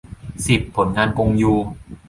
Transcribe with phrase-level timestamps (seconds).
[0.45, 1.53] สิบ ผลงานกงยู